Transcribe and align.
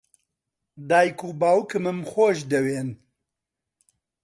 دایک 0.89 1.19
و 1.27 1.29
باوکمم 1.41 1.99
خۆش 2.09 2.37
دەوێن. 2.51 2.89